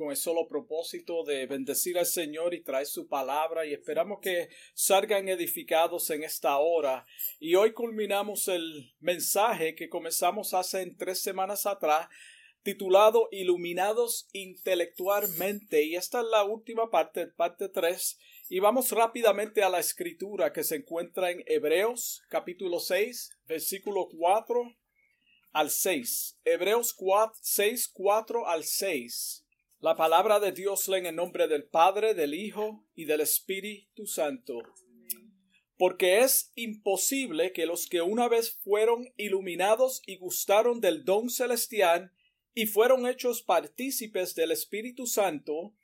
[0.00, 4.48] con el solo propósito de bendecir al Señor y traer su palabra y esperamos que
[4.72, 7.04] salgan edificados en esta hora.
[7.38, 12.08] Y hoy culminamos el mensaje que comenzamos hace tres semanas atrás
[12.62, 19.68] titulado Iluminados intelectualmente y esta es la última parte, parte 3 y vamos rápidamente a
[19.68, 24.76] la escritura que se encuentra en Hebreos capítulo 6 versículo 4
[25.52, 26.38] al 6.
[26.44, 29.39] Hebreos 4, 6, 4 al 6.
[29.82, 34.58] La palabra de Dios lee en nombre del Padre, del Hijo y del Espíritu Santo.
[35.78, 42.12] Porque es imposible que los que una vez fueron iluminados y gustaron del don celestial
[42.52, 45.74] y fueron hechos partícipes del Espíritu Santo,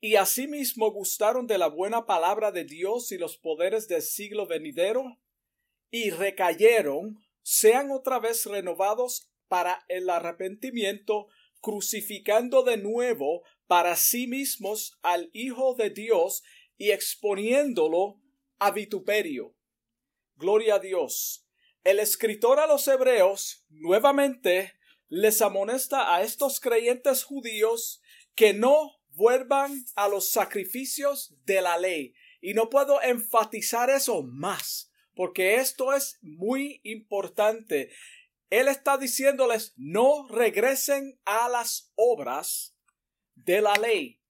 [0.00, 5.18] y asimismo gustaron de la buena palabra de Dios y los poderes del siglo venidero,
[5.90, 11.26] y recayeron, sean otra vez renovados para el arrepentimiento,
[11.62, 16.42] crucificando de nuevo para sí mismos al Hijo de Dios
[16.76, 18.20] y exponiéndolo
[18.58, 19.54] a vituperio.
[20.36, 21.46] Gloria a Dios.
[21.84, 24.74] El escritor a los hebreos nuevamente
[25.08, 28.02] les amonesta a estos creyentes judíos
[28.34, 32.14] que no vuelvan a los sacrificios de la ley.
[32.40, 37.90] Y no puedo enfatizar eso más, porque esto es muy importante.
[38.52, 42.76] Él está diciéndoles, no regresen a las obras
[43.34, 44.20] de la ley.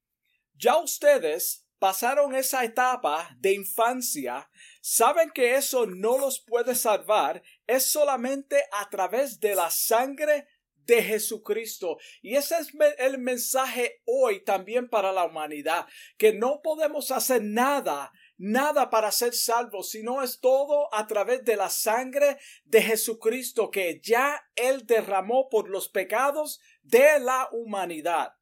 [0.55, 4.49] Ya ustedes pasaron esa etapa de infancia,
[4.81, 10.47] saben que eso no los puede salvar, es solamente a través de la sangre
[10.87, 11.99] de Jesucristo.
[12.21, 18.13] Y ese es el mensaje hoy también para la humanidad, que no podemos hacer nada,
[18.43, 24.01] nada para ser salvos, sino es todo a través de la sangre de Jesucristo que
[24.03, 28.35] ya Él derramó por los pecados de la humanidad.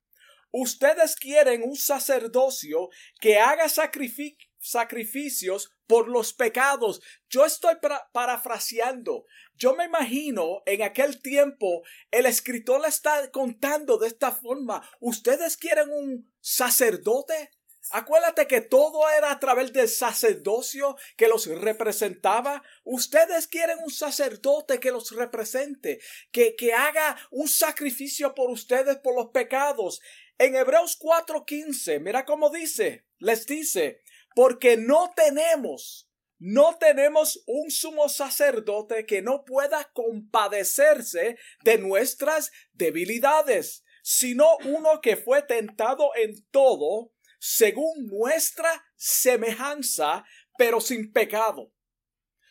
[0.52, 2.88] Ustedes quieren un sacerdocio
[3.20, 7.02] que haga sacrificios por los pecados.
[7.28, 7.74] Yo estoy
[8.12, 9.26] parafraseando.
[9.54, 14.82] Yo me imagino en aquel tiempo el escritor le está contando de esta forma.
[14.98, 17.50] ¿Ustedes quieren un sacerdote?
[17.92, 22.62] Acuérdate que todo era a través del sacerdocio que los representaba.
[22.84, 29.16] Ustedes quieren un sacerdote que los represente, que, que haga un sacrificio por ustedes por
[29.16, 30.00] los pecados.
[30.38, 34.02] En Hebreos 4:15, mira cómo dice, les dice,
[34.34, 36.08] porque no tenemos,
[36.38, 45.16] no tenemos un sumo sacerdote que no pueda compadecerse de nuestras debilidades, sino uno que
[45.16, 50.24] fue tentado en todo, según nuestra semejanza,
[50.56, 51.72] pero sin pecado.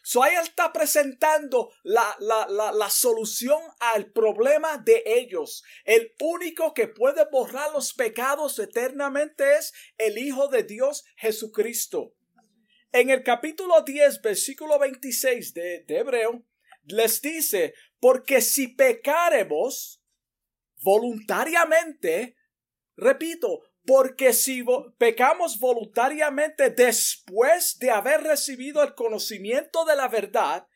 [0.01, 5.63] So ahí está presentando la, la, la, la, solución al problema de ellos.
[5.83, 12.16] El único que puede borrar los pecados eternamente es el Hijo de Dios Jesucristo.
[12.91, 16.44] En el capítulo 10, versículo 26 de, de Hebreo,
[16.85, 20.01] les dice, porque si pecaremos
[20.81, 22.35] voluntariamente,
[22.95, 24.63] repito, porque si
[25.00, 30.67] pecamos voluntariamente después de haber recibido el conocimiento de la verdad,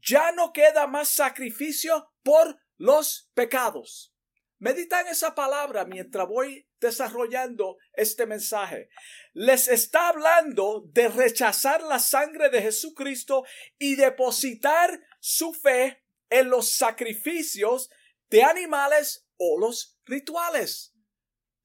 [0.00, 4.14] ya no queda más sacrificio por los pecados.
[4.60, 8.88] Medita en esa palabra mientras voy desarrollando este mensaje.
[9.32, 13.42] Les está hablando de rechazar la sangre de Jesucristo
[13.80, 17.90] y depositar su fe en los sacrificios
[18.28, 20.94] de animales o los rituales.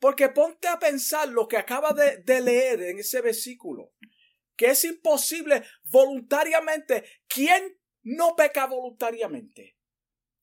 [0.06, 3.92] Porque ponte a pensar lo que acaba de, leer en ese versículo,
[4.56, 7.24] que es imposible voluntariamente.
[7.28, 9.76] ¿Quién no peca voluntariamente?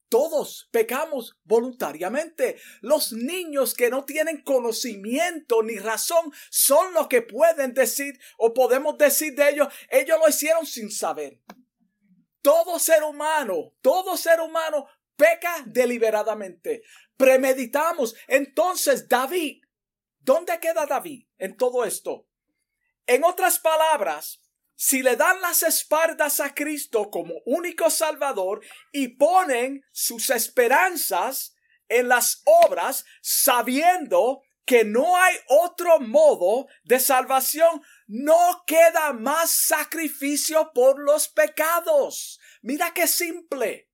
[0.08, 2.56] Todos pecamos voluntariamente.
[2.80, 8.98] Los niños que no tienen conocimiento ni razón son los que pueden decir o podemos
[8.98, 11.38] decir de ellos, ellos lo hicieron sin saber.
[12.40, 14.88] Todo ser humano, todo ser humano
[15.22, 16.82] peca deliberadamente.
[17.16, 18.16] Premeditamos.
[18.26, 19.62] Entonces, David,
[20.18, 22.26] ¿dónde queda David en todo esto?
[23.06, 24.40] En otras palabras,
[24.74, 31.54] si le dan las espaldas a Cristo como único Salvador y ponen sus esperanzas
[31.88, 40.72] en las obras, sabiendo que no hay otro modo de salvación, no queda más sacrificio
[40.74, 42.40] por los pecados.
[42.62, 43.91] Mira qué simple.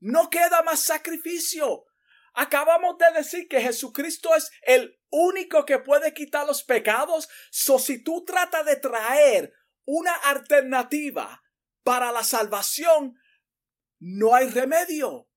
[0.00, 1.84] No queda más sacrificio.
[2.34, 7.28] Acabamos de decir que Jesucristo es el único que puede quitar los pecados.
[7.50, 9.52] So, si tú tratas de traer
[9.84, 11.42] una alternativa
[11.82, 13.14] para la salvación,
[13.98, 15.28] no hay remedio.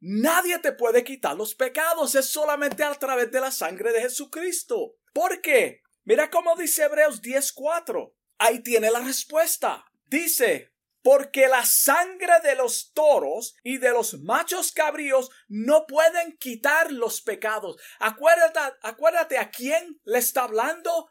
[0.00, 4.94] Nadie te puede quitar los pecados, es solamente a través de la sangre de Jesucristo.
[5.12, 5.82] ¿Por qué?
[6.04, 8.14] Mira cómo dice Hebreos 10:4.
[8.38, 9.84] Ahí tiene la respuesta.
[10.06, 10.72] Dice,
[11.02, 17.22] porque la sangre de los toros y de los machos cabríos no pueden quitar los
[17.22, 17.80] pecados.
[17.98, 21.08] Acuérdate, acuérdate a quién le está hablando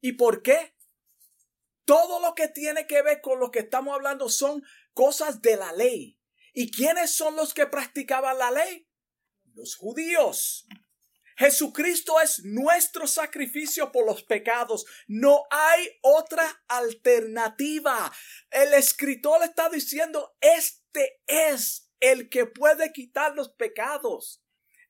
[0.00, 0.74] y por qué.
[1.84, 4.62] Todo lo que tiene que ver con lo que estamos hablando son
[4.92, 6.18] cosas de la ley.
[6.52, 8.86] ¿Y quiénes son los que practicaban la ley?
[9.54, 10.66] Los judíos.
[11.38, 14.84] Jesucristo es nuestro sacrificio por los pecados.
[15.06, 18.12] No hay otra alternativa.
[18.50, 24.42] El escritor está diciendo, este es el que puede quitar los pecados.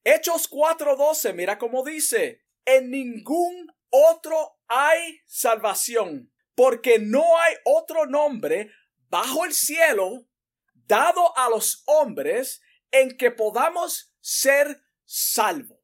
[0.05, 8.71] Hechos 4:12, mira cómo dice, en ningún otro hay salvación, porque no hay otro nombre
[9.11, 10.27] bajo el cielo
[10.73, 15.78] dado a los hombres en que podamos ser salvos.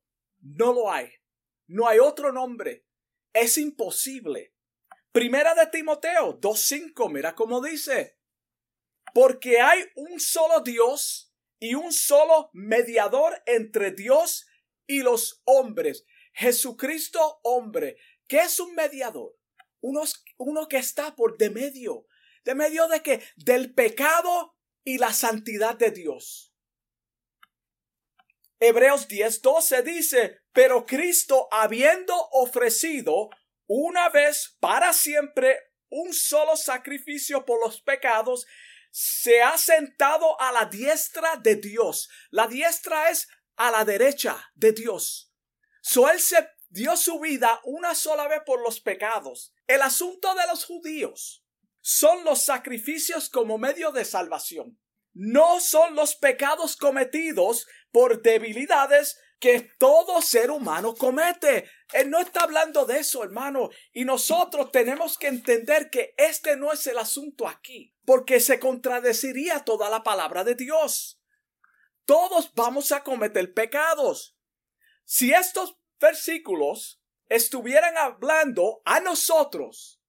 [0.45, 1.11] No lo hay.
[1.67, 2.87] No hay otro nombre.
[3.33, 4.55] Es imposible.
[5.11, 8.19] Primera de Timoteo 2.5, mira cómo dice.
[9.15, 14.47] Porque hay un solo Dios y un solo mediador entre Dios
[14.87, 16.05] y los hombres.
[16.35, 17.97] Jesucristo hombre.
[18.29, 19.37] ¿Qué es un mediador?
[19.81, 22.07] Uno, que está por de medio.
[22.45, 23.23] ¿De medio de qué?
[23.37, 26.54] Del pecado y la santidad de Dios.
[28.61, 33.31] Hebreos 10:12 dice, pero Cristo habiendo ofrecido
[33.67, 35.59] una vez para siempre
[35.89, 38.47] un solo sacrificio por los pecados,
[38.91, 42.09] se ha sentado a la diestra de Dios.
[42.31, 45.33] La diestra es a la derecha de Dios.
[45.83, 49.53] So él se dio su vida una sola vez por los pecados.
[49.67, 51.45] El asunto de los judíos
[51.81, 54.79] son los sacrificios como medio de salvación
[55.15, 61.71] no son los pecados cometidos por debilidades que todo ser humano comete.
[61.93, 63.71] Él no está hablando de eso, hermano.
[63.93, 69.65] Y nosotros tenemos que entender que este no es el asunto aquí, porque se contradeciría
[69.65, 71.21] toda la palabra de Dios.
[72.05, 74.37] Todos vamos a cometer pecados.
[75.05, 80.01] Si estos versículos estuvieran hablando a nosotros,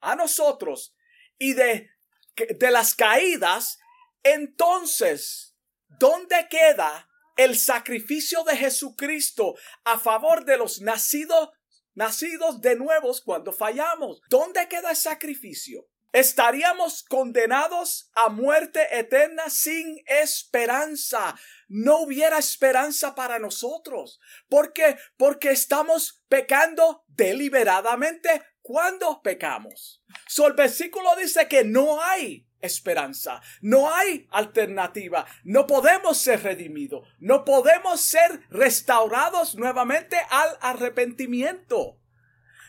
[0.00, 0.94] a nosotros,
[1.38, 1.90] y de,
[2.36, 3.78] de las caídas
[4.24, 5.54] entonces,
[5.86, 9.54] ¿dónde queda el sacrificio de Jesucristo
[9.84, 11.50] a favor de los nacidos,
[11.94, 14.22] nacidos de nuevos cuando fallamos?
[14.28, 15.86] ¿Dónde queda el sacrificio?
[16.14, 21.34] Estaríamos condenados a muerte eterna sin esperanza.
[21.68, 24.20] No hubiera esperanza para nosotros.
[24.48, 24.96] ¿Por qué?
[25.16, 30.02] Porque estamos pecando deliberadamente cuando pecamos.
[30.28, 33.40] So, el versículo dice que no hay esperanza.
[33.60, 35.26] No hay alternativa.
[35.44, 37.06] No podemos ser redimidos.
[37.18, 42.00] No podemos ser restaurados nuevamente al arrepentimiento.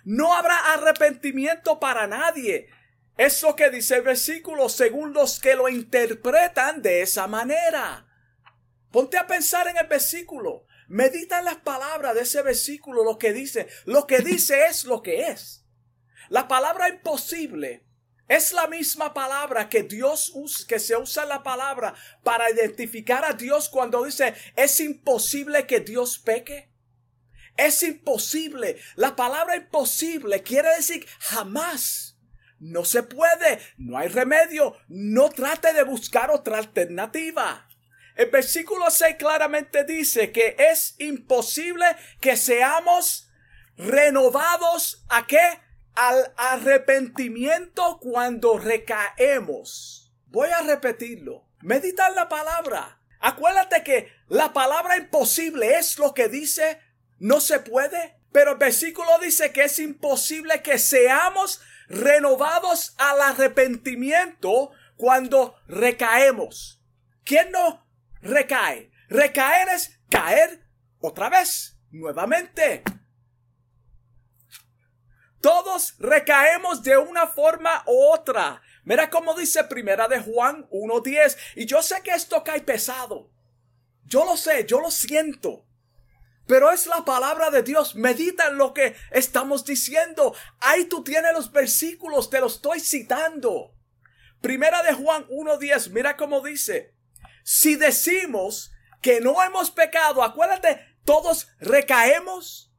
[0.03, 2.69] No habrá arrepentimiento para nadie.
[3.17, 8.07] Es lo que dice el versículo según los que lo interpretan de esa manera.
[8.91, 10.65] Ponte a pensar en el versículo.
[10.87, 13.67] Medita en las palabras de ese versículo, lo que dice.
[13.85, 15.65] Lo que dice es lo que es.
[16.29, 17.85] La palabra imposible
[18.27, 21.93] es la misma palabra que Dios usa, que se usa la palabra
[22.23, 26.69] para identificar a Dios cuando dice es imposible que Dios peque.
[27.57, 28.77] Es imposible.
[28.95, 32.17] La palabra imposible quiere decir jamás.
[32.59, 33.59] No se puede.
[33.77, 34.75] No hay remedio.
[34.87, 37.67] No trate de buscar otra alternativa.
[38.15, 41.85] El versículo 6 claramente dice que es imposible
[42.19, 43.29] que seamos
[43.77, 45.64] renovados a qué?
[45.95, 50.13] Al arrepentimiento cuando recaemos.
[50.27, 51.45] Voy a repetirlo.
[51.61, 52.99] Meditar la palabra.
[53.19, 56.79] Acuérdate que la palabra imposible es lo que dice
[57.19, 58.17] no se puede.
[58.31, 66.81] Pero el versículo dice que es imposible que seamos renovados al arrepentimiento cuando recaemos.
[67.23, 67.87] ¿Quién no
[68.21, 68.91] recae?
[69.07, 70.65] Recaer es caer
[70.99, 72.83] otra vez, nuevamente.
[75.45, 78.63] Todos recaemos de una forma u otra.
[78.83, 81.37] Mira cómo dice primera de Juan 1.10.
[81.55, 83.29] Y yo sé que esto cae pesado.
[84.05, 85.63] Yo lo sé, yo lo siento.
[86.47, 87.93] Pero es la palabra de Dios.
[87.93, 90.33] Medita en lo que estamos diciendo.
[90.61, 93.71] Ahí tú tienes los versículos, te los estoy citando.
[94.41, 96.95] Primera de Juan 1.10, mira cómo dice.
[97.43, 102.74] Si decimos que no hemos pecado, acuérdate, todos recaemos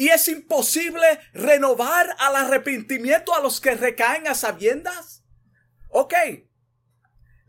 [0.00, 5.24] y es imposible renovar al arrepentimiento a los que recaen a sabiendas.
[5.90, 6.14] Ok.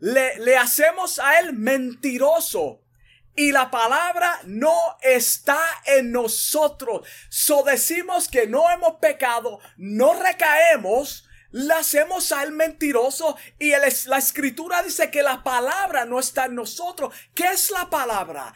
[0.00, 2.84] Le, hacemos a él mentiroso
[3.34, 7.08] y la palabra no está en nosotros.
[7.30, 14.82] So decimos que no hemos pecado, no recaemos, la hacemos al mentiroso y la escritura
[14.82, 17.14] dice que la palabra no está en nosotros.
[17.34, 18.52] ¿Qué es la palabra?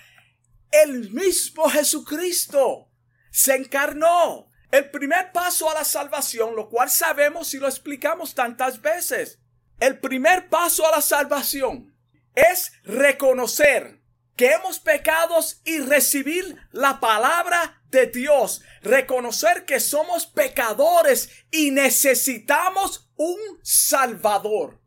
[0.70, 2.90] El mismo Jesucristo
[3.36, 4.50] se encarnó.
[4.70, 9.40] El primer paso a la salvación, lo cual sabemos y lo explicamos tantas veces.
[9.78, 11.94] El primer paso a la salvación
[12.34, 14.00] es reconocer
[14.36, 18.62] que hemos pecados y recibir la palabra de Dios.
[18.80, 24.80] Reconocer que somos pecadores y necesitamos un Salvador.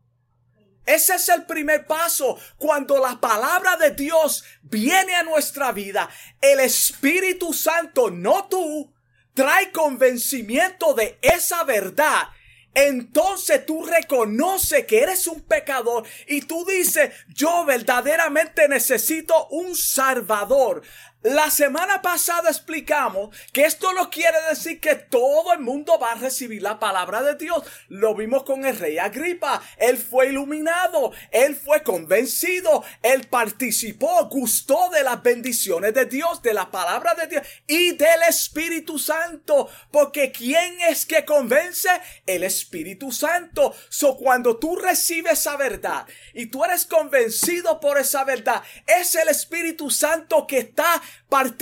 [0.86, 2.38] Ese es el primer paso.
[2.56, 6.08] Cuando la palabra de Dios viene a nuestra vida,
[6.40, 8.92] el Espíritu Santo, no tú,
[9.34, 12.28] trae convencimiento de esa verdad
[12.74, 20.82] entonces tú reconoces que eres un pecador y tú dices, yo verdaderamente necesito un salvador.
[21.22, 26.14] La semana pasada explicamos que esto no quiere decir que todo el mundo va a
[26.14, 27.62] recibir la palabra de Dios.
[27.88, 29.60] Lo vimos con el rey Agripa.
[29.76, 36.54] Él fue iluminado, él fue convencido, él participó, gustó de las bendiciones de Dios, de
[36.54, 39.68] la palabra de Dios y del Espíritu Santo.
[39.90, 41.90] Porque ¿quién es que convence?
[42.24, 43.74] El Espíritu Santo.
[43.90, 49.28] So cuando tú recibes esa verdad y tú eres convencido por esa verdad, es el
[49.28, 51.02] Espíritu Santo que está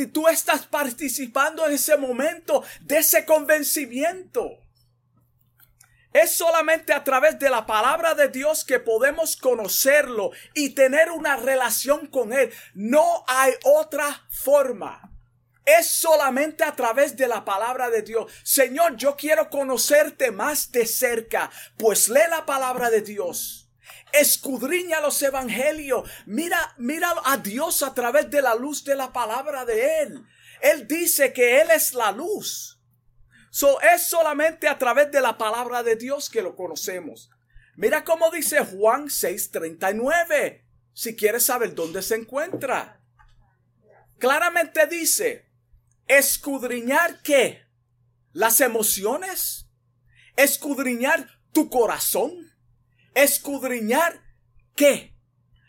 [0.06, 4.62] tú estás participando en ese momento de ese convencimiento.
[6.12, 11.36] Es solamente a través de la palabra de Dios que podemos conocerlo y tener una
[11.36, 12.52] relación con Él.
[12.74, 15.12] No hay otra forma.
[15.64, 18.32] Es solamente a través de la palabra de Dios.
[18.42, 21.50] Señor, yo quiero conocerte más de cerca.
[21.76, 23.57] Pues lee la palabra de Dios
[24.12, 29.64] escudriña los evangelios, mira, mira a Dios a través de la luz de la palabra
[29.64, 30.24] de Él.
[30.60, 32.80] Él dice que Él es la luz.
[33.50, 37.30] So, es solamente a través de la palabra de Dios que lo conocemos.
[37.76, 43.00] Mira cómo dice Juan 6:39, si quieres saber dónde se encuentra.
[44.18, 45.48] Claramente dice,
[46.08, 47.62] escudriñar qué?
[48.32, 49.68] Las emociones,
[50.36, 52.47] escudriñar tu corazón,
[53.14, 54.22] escudriñar
[54.74, 55.14] qué?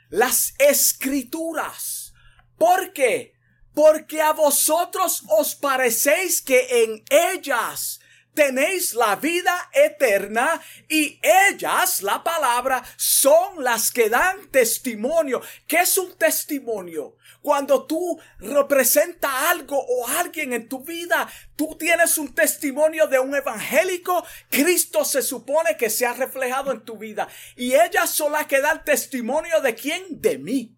[0.09, 2.13] Las escrituras.
[2.57, 3.33] ¿Por qué?
[3.73, 7.99] Porque a vosotros os parecéis que en ellas
[8.33, 15.41] tenéis la vida eterna y ellas, la palabra, son las que dan testimonio.
[15.67, 17.17] ¿Qué es un testimonio?
[17.41, 23.33] Cuando tú representas algo o alguien en tu vida, tú tienes un testimonio de un
[23.33, 27.27] evangélico, Cristo se supone que se ha reflejado en tu vida.
[27.55, 30.21] Y ellas son las que dan testimonio de quién?
[30.21, 30.75] De mí.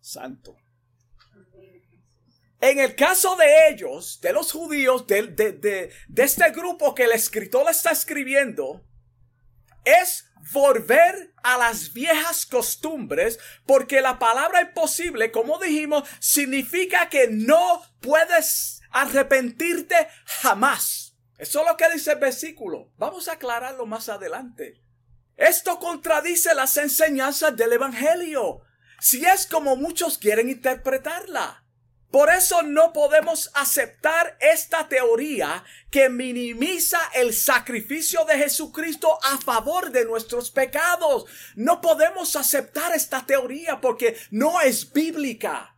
[0.00, 0.56] Santo.
[2.60, 7.04] En el caso de ellos, de los judíos, de, de, de, de este grupo que
[7.04, 8.82] el escritor está escribiendo,
[9.84, 17.82] es volver a las viejas costumbres, porque la palabra imposible, como dijimos, significa que no
[18.00, 21.16] puedes arrepentirte jamás.
[21.38, 22.92] Eso es lo que dice el versículo.
[22.96, 24.80] Vamos a aclararlo más adelante.
[25.36, 28.60] Esto contradice las enseñanzas del Evangelio,
[29.00, 31.63] si es como muchos quieren interpretarla.
[32.14, 39.90] Por eso no podemos aceptar esta teoría que minimiza el sacrificio de Jesucristo a favor
[39.90, 41.24] de nuestros pecados.
[41.56, 45.76] No podemos aceptar esta teoría porque no es bíblica.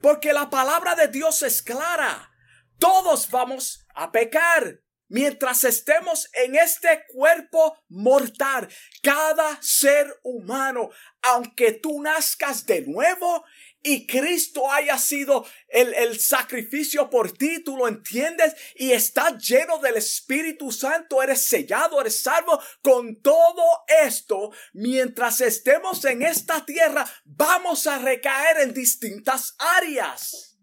[0.00, 2.32] Porque la palabra de Dios es clara.
[2.78, 8.66] Todos vamos a pecar mientras estemos en este cuerpo mortal.
[9.02, 10.88] Cada ser humano,
[11.20, 13.44] aunque tú nazcas de nuevo
[13.86, 19.78] y Cristo haya sido el, el, sacrificio por ti, tú lo entiendes y estás lleno
[19.78, 22.60] del Espíritu Santo, eres sellado, eres salvo.
[22.82, 23.62] Con todo
[24.04, 30.58] esto, mientras estemos en esta tierra, vamos a recaer en distintas áreas.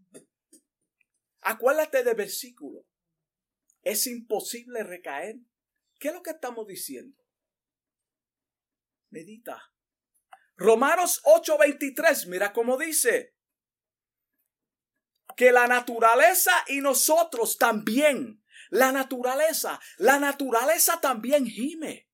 [1.40, 2.86] Acuérdate del versículo.
[3.84, 5.38] Es imposible recaer.
[5.98, 7.18] ¿Qué es lo que estamos diciendo?
[9.12, 9.73] Medita.
[10.64, 13.36] Romanos 8:23, mira cómo dice.
[15.36, 22.08] Que la naturaleza y nosotros también, la naturaleza, la naturaleza también gime.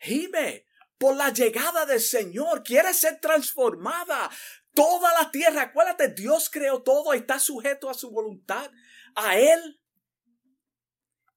[0.00, 0.66] Gime
[0.98, 4.28] por la llegada del Señor, quiere ser transformada.
[4.74, 8.72] Toda la tierra, acuérdate, Dios creó todo está sujeto a su voluntad,
[9.14, 9.80] a Él.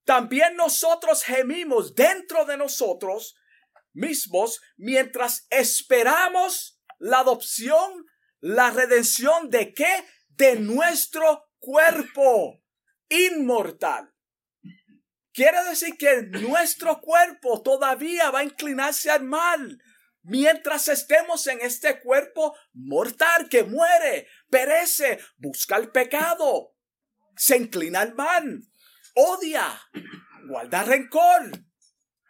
[0.05, 3.35] También nosotros gemimos dentro de nosotros
[3.95, 8.05] mismos mientras esperamos la adopción,
[8.39, 10.05] la redención de qué?
[10.29, 12.61] De nuestro cuerpo
[13.09, 14.13] inmortal.
[15.33, 19.81] Quiere decir que nuestro cuerpo todavía va a inclinarse al mal
[20.25, 26.75] mientras estemos en este cuerpo mortal que muere, perece, busca el pecado,
[27.35, 28.61] se inclina al mal,
[29.13, 29.79] odia,
[30.47, 31.51] guarda rencor,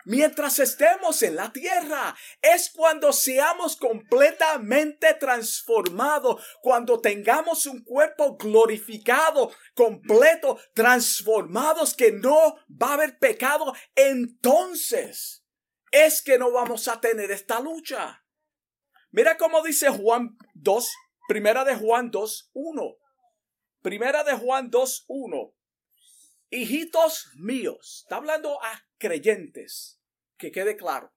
[0.06, 2.16] mientras estemos en la tierra.
[2.42, 12.92] Es cuando seamos completamente transformados, cuando tengamos un cuerpo glorificado, completo, transformados, que no va
[12.92, 13.74] a haber pecado.
[13.96, 15.44] Entonces
[15.92, 18.24] es que no vamos a tener esta lucha.
[19.12, 20.92] Mira cómo dice Juan 2,
[21.28, 22.98] primera de Juan 2, 1.
[23.82, 25.54] Primera de Juan 2, 1.
[26.50, 30.02] Hijitos míos, está hablando a creyentes,
[30.38, 31.14] que quede claro.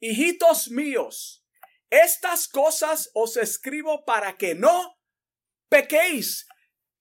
[0.00, 1.44] Hijitos míos,
[1.90, 4.98] estas cosas os escribo para que no
[5.68, 6.46] pequéis.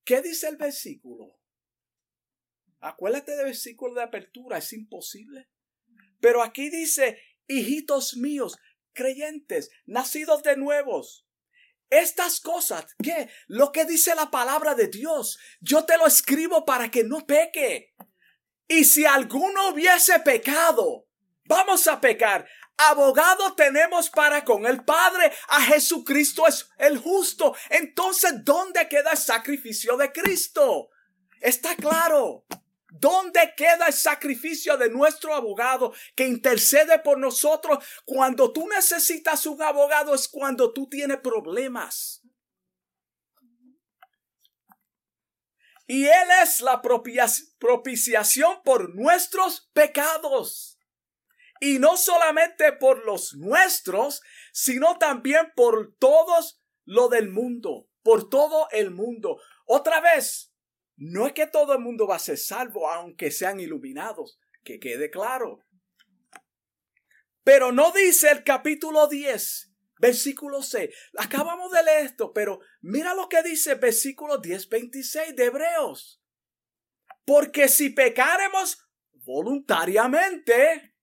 [0.03, 1.39] ¿Qué dice el versículo?
[2.79, 5.50] Acuérdate del versículo de apertura, es imposible.
[6.19, 8.58] Pero aquí dice, hijitos míos,
[8.93, 11.27] creyentes, nacidos de nuevos.
[11.89, 13.29] Estas cosas, ¿qué?
[13.48, 17.93] Lo que dice la palabra de Dios, yo te lo escribo para que no peque.
[18.72, 21.08] Y si alguno hubiese pecado,
[21.46, 22.48] vamos a pecar.
[22.78, 27.56] Abogado tenemos para con el Padre, a Jesucristo es el justo.
[27.72, 30.92] Entonces, ¿dónde queda el sacrificio de Cristo?
[31.42, 32.46] Está claro.
[32.92, 37.84] ¿Dónde queda el sacrificio de nuestro abogado que intercede por nosotros?
[38.06, 42.19] Cuando tú necesitas un abogado es cuando tú tienes problemas.
[45.91, 50.77] Y Él es la propiciación por nuestros pecados.
[51.60, 54.22] Y no solamente por los nuestros,
[54.53, 59.41] sino también por todos lo del mundo, por todo el mundo.
[59.65, 60.53] Otra vez,
[60.96, 65.10] no es que todo el mundo va a ser salvo, aunque sean iluminados, que quede
[65.10, 65.65] claro.
[67.43, 69.68] Pero no dice el capítulo 10,
[70.00, 70.90] versículo 6.
[71.18, 76.22] Acabamos de leer esto, pero mira lo que dice versículo 10, 26 de Hebreos.
[77.26, 80.96] Porque si pecaremos voluntariamente,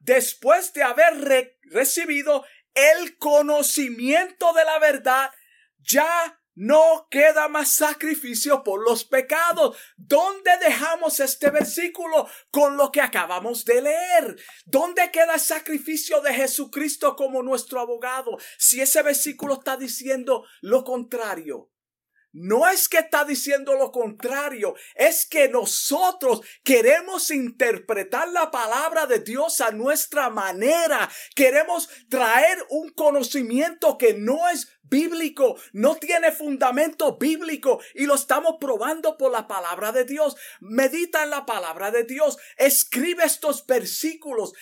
[0.00, 5.30] después de haber recibido el conocimiento de la verdad,
[5.78, 9.76] ya no queda más sacrificio por los pecados.
[9.96, 14.36] ¿Dónde dejamos este versículo con lo que acabamos de leer?
[14.66, 18.38] ¿Dónde queda el sacrificio de Jesucristo como nuestro abogado?
[18.58, 21.71] Si ese versículo está diciendo lo contrario.
[22.32, 29.18] No es que está diciendo lo contrario, es que nosotros queremos interpretar la palabra de
[29.18, 31.10] Dios a nuestra manera.
[31.34, 38.56] Queremos traer un conocimiento que no es bíblico, no tiene fundamento bíblico y lo estamos
[38.60, 40.36] probando por la palabra de Dios.
[40.60, 44.54] Medita en la palabra de Dios, escribe estos versículos,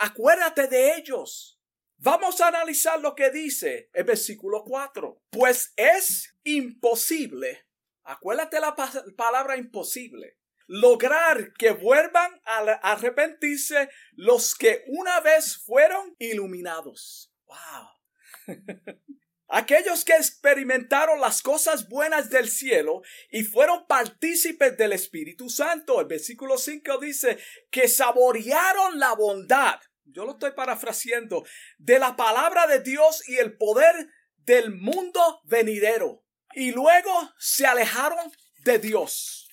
[0.00, 1.59] acuérdate de ellos.
[2.02, 5.22] Vamos a analizar lo que dice el versículo 4.
[5.28, 7.66] Pues es imposible,
[8.04, 8.74] acuérdate la
[9.18, 12.60] palabra imposible, lograr que vuelvan a
[12.90, 17.34] arrepentirse los que una vez fueron iluminados.
[17.44, 18.56] Wow.
[19.48, 26.00] Aquellos que experimentaron las cosas buenas del cielo y fueron partícipes del Espíritu Santo.
[26.00, 27.36] El versículo 5 dice
[27.68, 29.80] que saborearon la bondad
[30.12, 31.44] yo lo estoy parafraseando,
[31.78, 36.24] de la palabra de Dios y el poder del mundo venidero.
[36.52, 38.32] Y luego se alejaron
[38.64, 39.48] de Dios.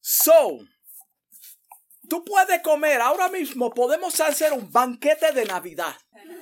[0.00, 0.58] So,
[2.08, 5.94] tú puedes comer, ahora mismo podemos hacer un banquete de Navidad.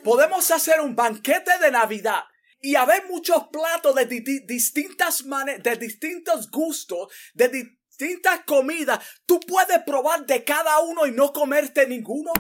[0.05, 2.25] Podemos hacer un banquete de Navidad
[2.61, 4.07] y haber muchos platos de
[4.47, 9.05] distintas maneras, de distintos gustos, de distintas comidas.
[9.25, 12.33] Tú puedes probar de cada uno y no comerte ninguno.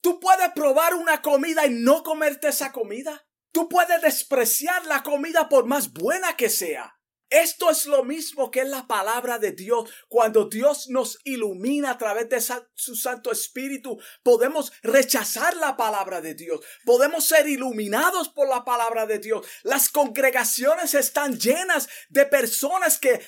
[0.00, 3.26] Tú puedes probar una comida y no comerte esa comida.
[3.52, 6.94] Tú puedes despreciar la comida por más buena que sea.
[7.30, 9.90] Esto es lo mismo que es la palabra de Dios.
[10.08, 12.40] Cuando Dios nos ilumina a través de
[12.74, 16.60] su Santo Espíritu, podemos rechazar la palabra de Dios.
[16.86, 19.46] Podemos ser iluminados por la palabra de Dios.
[19.62, 23.20] Las congregaciones están llenas de personas que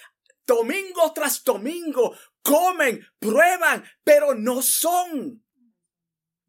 [0.47, 5.45] domingo tras domingo comen, prueban, pero no son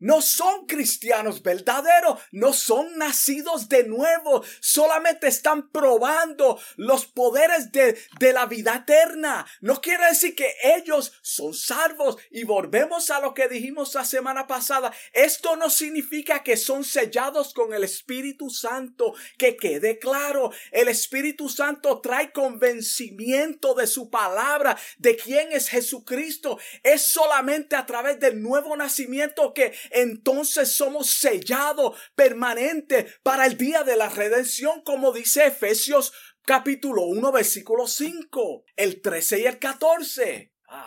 [0.01, 7.97] no son cristianos verdaderos, no son nacidos de nuevo, solamente están probando los poderes de,
[8.19, 9.45] de, la vida eterna.
[9.61, 14.47] No quiere decir que ellos son salvos y volvemos a lo que dijimos la semana
[14.47, 14.91] pasada.
[15.13, 21.47] Esto no significa que son sellados con el Espíritu Santo, que quede claro, el Espíritu
[21.47, 26.57] Santo trae convencimiento de su palabra, de quién es Jesucristo.
[26.83, 33.83] Es solamente a través del nuevo nacimiento que entonces somos sellados permanente para el día
[33.83, 40.53] de la redención, como dice Efesios capítulo 1, versículo 5, el 13 y el 14.
[40.67, 40.77] Wow.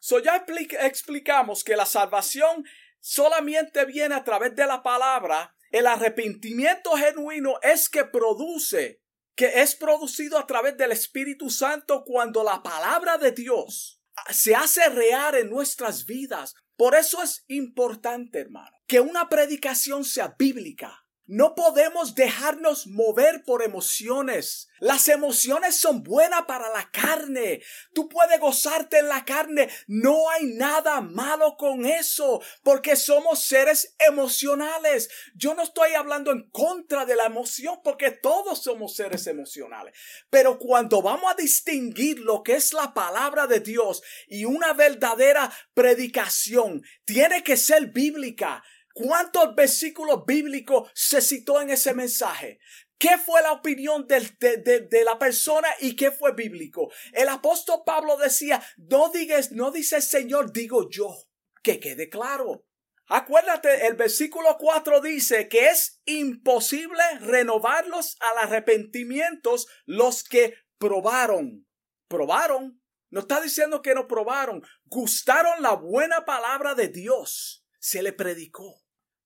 [0.00, 0.44] So ya
[0.82, 2.64] explicamos que la salvación
[3.00, 5.56] solamente viene a través de la palabra.
[5.70, 9.02] El arrepentimiento genuino es que produce,
[9.34, 14.00] que es producido a través del Espíritu Santo cuando la palabra de Dios
[14.30, 16.54] se hace real en nuestras vidas.
[16.76, 21.03] Por eso es importante, hermano, que una predicación sea bíblica.
[21.26, 24.68] No podemos dejarnos mover por emociones.
[24.78, 27.62] Las emociones son buenas para la carne.
[27.94, 29.70] Tú puedes gozarte en la carne.
[29.86, 35.08] No hay nada malo con eso, porque somos seres emocionales.
[35.34, 39.96] Yo no estoy hablando en contra de la emoción, porque todos somos seres emocionales.
[40.28, 45.50] Pero cuando vamos a distinguir lo que es la palabra de Dios y una verdadera
[45.72, 48.62] predicación, tiene que ser bíblica.
[48.94, 52.60] ¿Cuántos versículos bíblicos se citó en ese mensaje?
[52.96, 56.92] ¿Qué fue la opinión de, la persona y qué fue bíblico?
[57.12, 61.12] El apóstol Pablo decía, no digas, no dice el Señor, digo yo.
[61.60, 62.66] Que quede claro.
[63.08, 71.66] Acuérdate, el versículo 4 dice que es imposible renovarlos al arrepentimiento los que probaron.
[72.06, 72.80] Probaron.
[73.10, 74.62] No está diciendo que no probaron.
[74.84, 77.66] Gustaron la buena palabra de Dios.
[77.80, 78.83] Se le predicó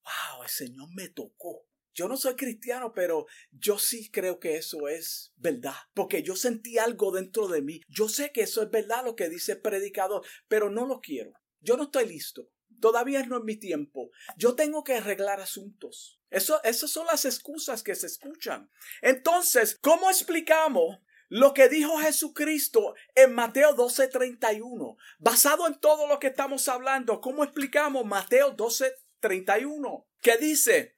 [0.08, 1.66] wow, el Señor me tocó.
[1.94, 6.78] Yo no soy cristiano, pero yo sí creo que eso es verdad, porque yo sentí
[6.78, 7.80] algo dentro de mí.
[7.88, 11.32] Yo sé que eso es verdad lo que dice el predicador, pero no lo quiero.
[11.60, 12.50] Yo no estoy listo.
[12.80, 14.10] Todavía no es mi tiempo.
[14.36, 16.20] Yo tengo que arreglar asuntos.
[16.30, 18.70] Eso, esas son las excusas que se escuchan.
[19.02, 24.96] Entonces, ¿cómo explicamos lo que dijo Jesucristo en Mateo 12:31?
[25.18, 30.96] Basado en todo lo que estamos hablando, ¿cómo explicamos Mateo 12, 31, que dice,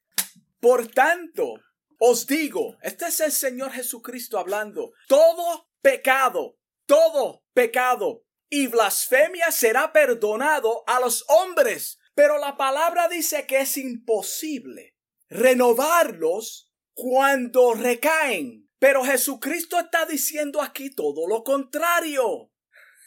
[0.60, 1.54] por tanto,
[1.98, 9.92] os digo, este es el Señor Jesucristo hablando, todo pecado, todo pecado y blasfemia será
[9.92, 14.96] perdonado a los hombres, pero la palabra dice que es imposible
[15.30, 18.68] renovarlos cuando recaen.
[18.78, 22.50] Pero Jesucristo está diciendo aquí todo lo contrario.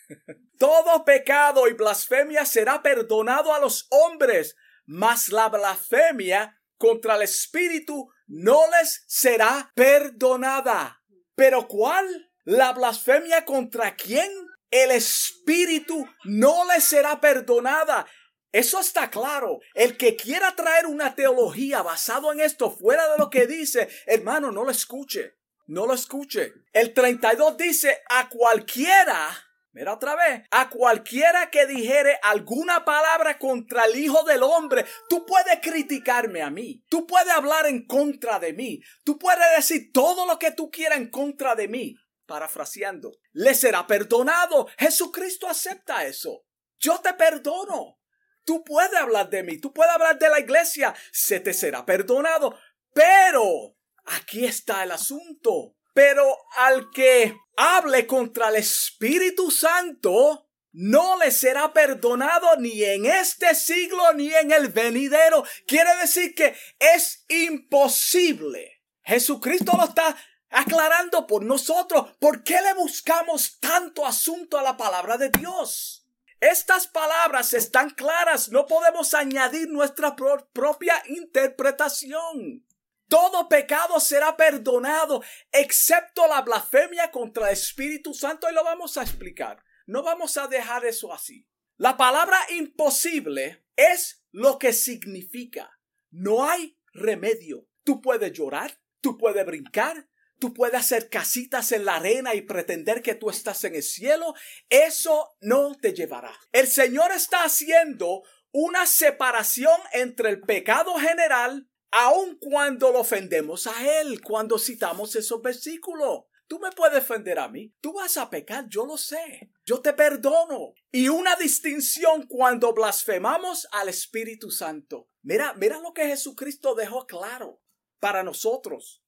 [0.59, 8.09] Todo pecado y blasfemia será perdonado a los hombres, mas la blasfemia contra el Espíritu
[8.27, 11.01] no les será perdonada.
[11.35, 12.31] ¿Pero cuál?
[12.43, 14.29] ¿La blasfemia contra quién?
[14.69, 18.05] El Espíritu no les será perdonada.
[18.51, 19.59] Eso está claro.
[19.73, 24.51] El que quiera traer una teología basado en esto fuera de lo que dice, hermano,
[24.51, 25.37] no lo escuche.
[25.65, 26.53] No lo escuche.
[26.73, 29.29] El 32 dice, a cualquiera
[29.73, 35.25] Mira otra vez, a cualquiera que dijere alguna palabra contra el Hijo del Hombre, tú
[35.25, 40.27] puedes criticarme a mí, tú puedes hablar en contra de mí, tú puedes decir todo
[40.27, 41.95] lo que tú quieras en contra de mí.
[42.27, 44.67] Parafraseando, le será perdonado.
[44.77, 46.45] Jesucristo acepta eso.
[46.77, 47.99] Yo te perdono.
[48.45, 52.57] Tú puedes hablar de mí, tú puedes hablar de la iglesia, se te será perdonado.
[52.93, 55.75] Pero aquí está el asunto.
[55.93, 63.53] Pero al que hable contra el Espíritu Santo, no le será perdonado ni en este
[63.53, 65.43] siglo ni en el venidero.
[65.67, 68.81] Quiere decir que es imposible.
[69.03, 70.15] Jesucristo lo está
[70.49, 72.15] aclarando por nosotros.
[72.19, 76.07] ¿Por qué le buscamos tanto asunto a la palabra de Dios?
[76.39, 82.65] Estas palabras están claras, no podemos añadir nuestra propia interpretación.
[83.13, 85.21] Todo pecado será perdonado,
[85.51, 89.63] excepto la blasfemia contra el Espíritu Santo, y lo vamos a explicar.
[89.85, 91.47] No vamos a dejar eso así.
[91.77, 95.79] La palabra imposible es lo que significa.
[96.09, 97.67] No hay remedio.
[97.83, 103.03] Tú puedes llorar, tú puedes brincar, tú puedes hacer casitas en la arena y pretender
[103.03, 104.33] que tú estás en el cielo.
[104.69, 106.33] Eso no te llevará.
[106.51, 113.99] El Señor está haciendo una separación entre el pecado general aun cuando lo ofendemos a
[113.99, 116.23] Él, cuando citamos esos versículos.
[116.47, 119.93] Tú me puedes ofender a mí, tú vas a pecar, yo lo sé, yo te
[119.93, 120.73] perdono.
[120.91, 125.07] Y una distinción cuando blasfemamos al Espíritu Santo.
[125.21, 127.61] Mira, mira lo que Jesucristo dejó claro
[127.99, 129.03] para nosotros.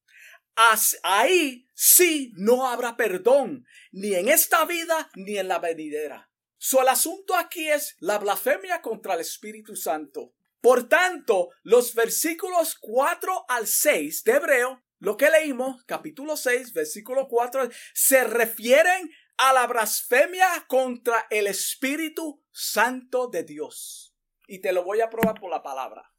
[1.04, 6.32] Ahí sí no habrá perdón, ni en esta vida ni en la venidera.
[6.58, 10.35] So, el asunto aquí es la blasfemia contra el Espíritu Santo.
[10.66, 17.28] Por tanto, los versículos 4 al 6 de Hebreo, lo que leímos, capítulo 6, versículo
[17.28, 24.16] 4, se refieren a la blasfemia contra el Espíritu Santo de Dios.
[24.48, 26.15] Y te lo voy a probar por la palabra.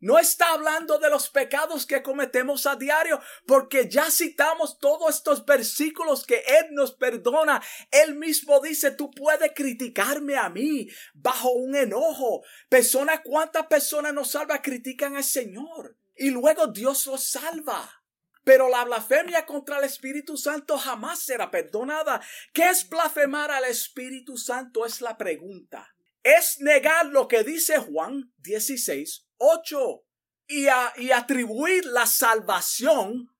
[0.00, 5.44] No está hablando de los pecados que cometemos a diario, porque ya citamos todos estos
[5.44, 7.62] versículos que Él nos perdona.
[7.90, 12.42] Él mismo dice, tú puedes criticarme a mí bajo un enojo.
[12.70, 15.98] Persona, ¿cuántas personas nos salva critican al Señor?
[16.16, 18.02] Y luego Dios los salva.
[18.42, 22.22] Pero la blasfemia contra el Espíritu Santo jamás será perdonada.
[22.54, 24.86] ¿Qué es blasfemar al Espíritu Santo?
[24.86, 25.94] Es la pregunta.
[26.22, 30.04] Es negar lo que dice Juan 16, 8
[30.46, 33.34] y, y atribuir la salvación.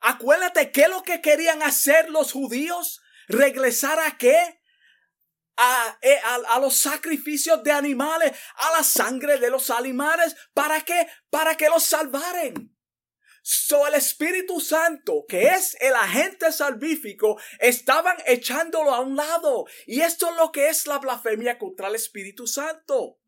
[0.00, 3.00] Acuérdate qué es lo que querían hacer los judíos.
[3.28, 4.60] Regresar a qué?
[5.56, 10.36] A, eh, a, a, los sacrificios de animales, a la sangre de los animales.
[10.52, 11.08] ¿Para qué?
[11.30, 12.76] Para que los salvaren.
[13.42, 19.66] So el Espíritu Santo, que es el agente salvífico, estaban echándolo a un lado.
[19.86, 23.20] Y esto es lo que es la blasfemia contra el Espíritu Santo.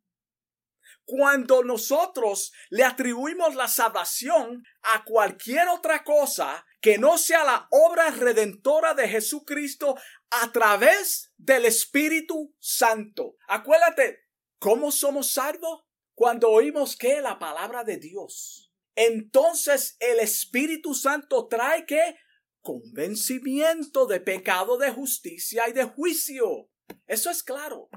[1.11, 4.63] Cuando nosotros le atribuimos la salvación
[4.95, 9.97] a cualquier otra cosa que no sea la obra redentora de Jesucristo
[10.31, 13.37] a través del Espíritu Santo.
[13.49, 14.19] Acuérdate,
[14.59, 15.85] ¿cómo somos salvos?
[16.15, 18.69] Cuando oímos que la palabra de Dios
[19.01, 22.17] entonces el Espíritu Santo trae que
[22.61, 26.69] convencimiento de pecado, de justicia y de juicio.
[27.07, 27.89] Eso es claro.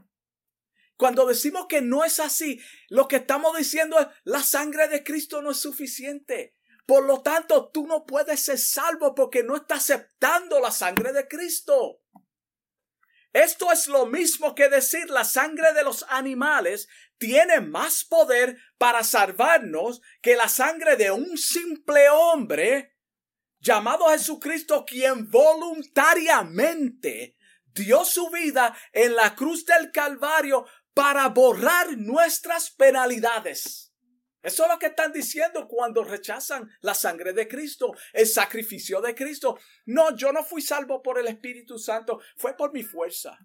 [1.01, 5.41] Cuando decimos que no es así, lo que estamos diciendo es la sangre de Cristo
[5.41, 6.55] no es suficiente.
[6.85, 11.27] Por lo tanto, tú no puedes ser salvo porque no estás aceptando la sangre de
[11.27, 12.03] Cristo.
[13.33, 16.87] Esto es lo mismo que decir la sangre de los animales
[17.17, 22.95] tiene más poder para salvarnos que la sangre de un simple hombre
[23.59, 27.37] llamado Jesucristo quien voluntariamente
[27.73, 33.93] dio su vida en la cruz del Calvario para borrar nuestras penalidades.
[34.41, 39.13] Eso es lo que están diciendo cuando rechazan la sangre de Cristo, el sacrificio de
[39.13, 39.57] Cristo.
[39.85, 43.37] No, yo no fui salvo por el Espíritu Santo, fue por mi fuerza.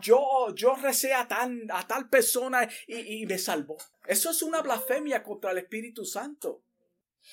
[0.00, 3.76] Yo, yo recé a, tan, a tal persona y, y me salvó.
[4.06, 6.62] Eso es una blasfemia contra el Espíritu Santo.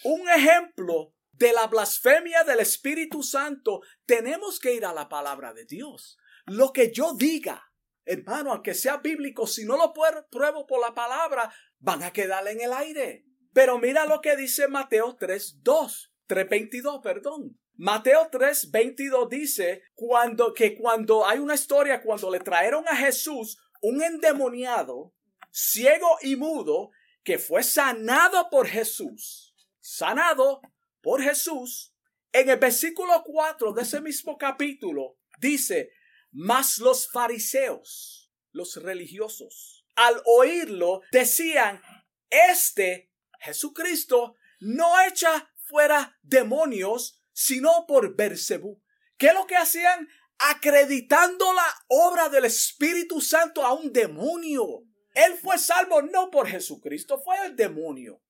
[0.03, 5.65] Un ejemplo de la blasfemia del Espíritu Santo, tenemos que ir a la palabra de
[5.65, 6.17] Dios.
[6.47, 7.71] Lo que yo diga,
[8.07, 9.93] hermano, aunque sea bíblico, si no lo
[10.29, 13.25] pruebo por la palabra, van a quedar en el aire.
[13.53, 17.59] Pero mira lo que dice Mateo 3, 2, 3.22, perdón.
[17.75, 23.57] Mateo 3, 22 dice cuando, que cuando hay una historia, cuando le trajeron a Jesús
[23.81, 25.13] un endemoniado,
[25.51, 26.89] ciego y mudo,
[27.23, 30.61] que fue sanado por Jesús, sanado
[31.01, 31.93] por Jesús,
[32.31, 35.91] en el versículo 4 de ese mismo capítulo dice,
[36.31, 41.81] mas los fariseos, los religiosos, al oírlo decían,
[42.29, 48.81] este Jesucristo no echa fuera demonios, sino por Bersebú.
[49.17, 50.07] ¿Qué es lo que hacían?
[50.39, 54.83] Acreditando la obra del Espíritu Santo a un demonio.
[55.13, 58.21] Él fue salvo no por Jesucristo, fue el demonio.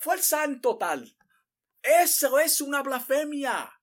[0.00, 1.16] Fue el santo tal.
[1.82, 3.73] Eso es una blasfemia.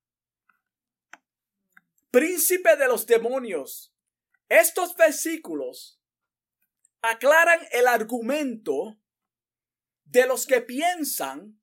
[2.12, 3.96] Príncipe de los demonios.
[4.50, 6.02] Estos versículos
[7.02, 9.00] aclaran el argumento
[10.04, 11.58] de los que piensan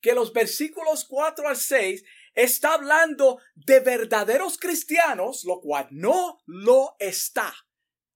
[0.00, 2.02] que los versículos 4 al 6
[2.34, 7.52] está hablando de verdaderos cristianos, lo cual no lo está.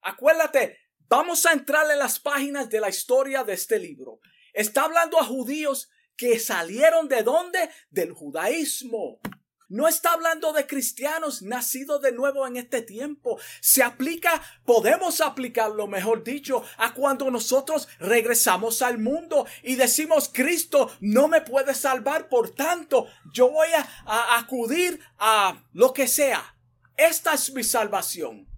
[0.01, 4.19] Acuérdate, vamos a entrar en las páginas de la historia de este libro.
[4.51, 7.69] Está hablando a judíos que salieron de dónde?
[7.91, 9.19] Del judaísmo.
[9.69, 13.39] No está hablando de cristianos nacidos de nuevo en este tiempo.
[13.61, 20.91] Se aplica, podemos aplicarlo, mejor dicho, a cuando nosotros regresamos al mundo y decimos, Cristo
[20.99, 26.55] no me puede salvar, por tanto, yo voy a, a acudir a lo que sea.
[26.97, 28.54] Esta es mi salvación.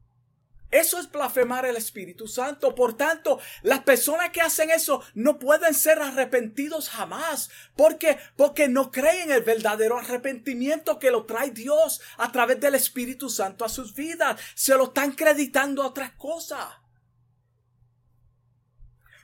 [0.70, 2.76] Eso es blasfemar el Espíritu Santo.
[2.76, 7.50] Por tanto, las personas que hacen eso no pueden ser arrepentidos jamás.
[7.76, 8.18] ¿Por qué?
[8.36, 13.64] Porque no creen el verdadero arrepentimiento que lo trae Dios a través del Espíritu Santo
[13.64, 14.40] a sus vidas.
[14.56, 16.68] Se lo están creditando a otras cosas.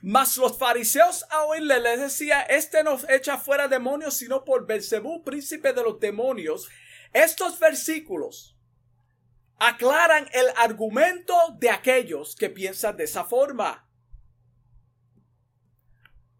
[0.00, 5.24] Mas los fariseos a oírle les decía, este no echa fuera demonios, sino por Belcebú,
[5.24, 6.68] príncipe de los demonios.
[7.14, 8.53] Estos versículos
[9.58, 13.88] aclaran el argumento de aquellos que piensan de esa forma.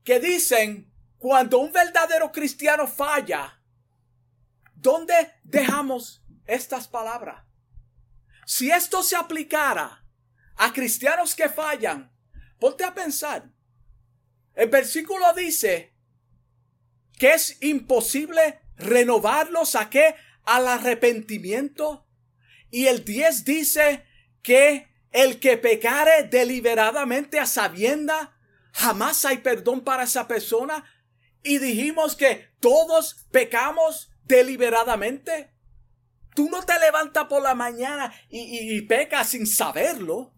[0.02, 3.60] Que dicen, cuando un verdadero cristiano falla,
[4.74, 7.44] ¿dónde dejamos estas palabras?
[8.46, 10.04] Si esto se aplicara
[10.56, 12.12] a cristianos que fallan,
[12.58, 13.50] ponte a pensar.
[14.54, 15.94] El versículo dice
[17.18, 20.14] que es imposible renovarlos a qué?
[20.44, 22.03] Al arrepentimiento.
[22.74, 24.04] Y el 10 dice
[24.42, 28.36] que el que pecare deliberadamente a sabienda,
[28.72, 30.84] jamás hay perdón para esa persona.
[31.44, 35.52] Y dijimos que todos pecamos deliberadamente.
[36.34, 40.33] Tú no te levantas por la mañana y, pecas sin saberlo.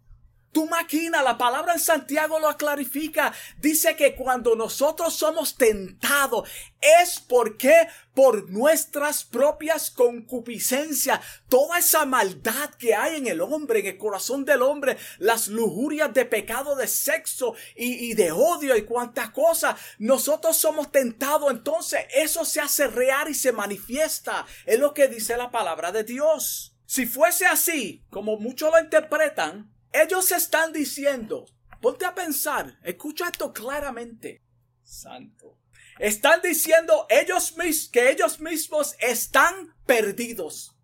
[0.57, 3.31] Tu máquina, la palabra en Santiago lo clarifica.
[3.59, 6.49] Dice que cuando nosotros somos tentados
[6.81, 13.87] es porque por nuestras propias concupiscencias, toda esa maldad que hay en el hombre, en
[13.89, 18.87] el corazón del hombre, las lujurias de pecado de sexo y, y de odio y
[18.87, 21.51] cuantas cosas, nosotros somos tentados.
[21.51, 24.47] Entonces eso se hace real y se manifiesta.
[24.65, 26.75] Es lo que dice la palabra de Dios.
[26.87, 31.47] Si fuese así, como muchos lo interpretan, ellos están diciendo,
[31.81, 34.43] ponte a pensar, escucha esto claramente.
[34.83, 35.59] Santo.
[35.99, 40.77] Están diciendo ellos mis, que ellos mismos están perdidos.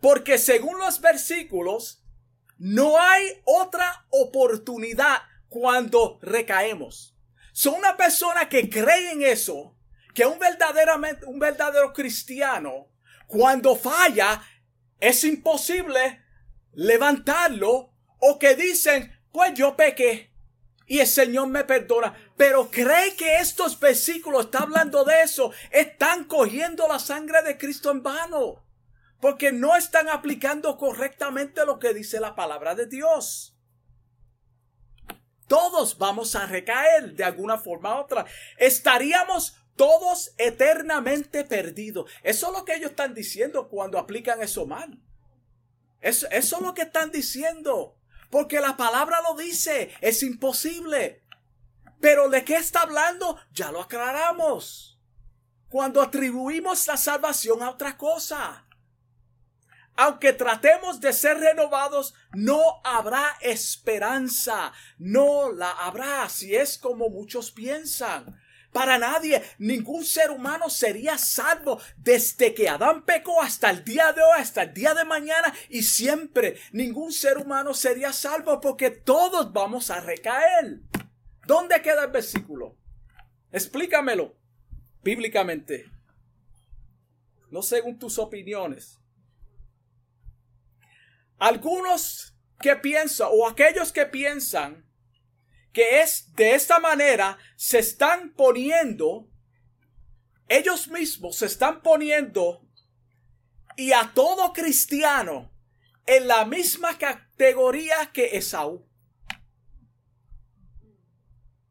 [0.00, 2.02] Porque según los versículos,
[2.58, 7.16] no hay otra oportunidad cuando recaemos.
[7.52, 9.76] Son una persona que cree en eso,
[10.14, 12.88] que un verdaderamente, un verdadero cristiano,
[13.26, 14.42] cuando falla,
[15.00, 16.24] es imposible
[16.72, 20.28] levantarlo o que dicen, pues yo pequé
[20.88, 22.16] y el Señor me perdona.
[22.36, 25.52] Pero cree que estos versículos están hablando de eso.
[25.70, 28.64] Están cogiendo la sangre de Cristo en vano.
[29.20, 33.54] Porque no están aplicando correctamente lo que dice la palabra de Dios.
[35.46, 38.24] Todos vamos a recaer de alguna forma u otra.
[38.56, 42.10] Estaríamos todos eternamente perdidos.
[42.22, 44.98] Eso es lo que ellos están diciendo cuando aplican eso mal.
[46.00, 47.97] Eso es lo que están diciendo.
[48.30, 51.22] Porque la palabra lo dice, es imposible.
[52.00, 53.38] Pero ¿de qué está hablando?
[53.52, 55.00] Ya lo aclaramos.
[55.68, 58.66] Cuando atribuimos la salvación a otra cosa.
[59.96, 64.72] Aunque tratemos de ser renovados, no habrá esperanza.
[64.96, 68.40] No la habrá si es como muchos piensan.
[68.78, 74.22] Para nadie, ningún ser humano sería salvo desde que Adán pecó hasta el día de
[74.22, 76.60] hoy, hasta el día de mañana y siempre.
[76.70, 80.78] Ningún ser humano sería salvo porque todos vamos a recaer.
[81.44, 82.76] ¿Dónde queda el versículo?
[83.50, 84.36] Explícamelo
[85.02, 85.90] bíblicamente.
[87.50, 89.00] No según tus opiniones.
[91.40, 94.87] Algunos que piensan o aquellos que piensan
[95.72, 99.28] que es de esta manera se están poniendo,
[100.48, 102.66] ellos mismos se están poniendo
[103.76, 105.52] y a todo cristiano
[106.06, 108.88] en la misma categoría que Esaú.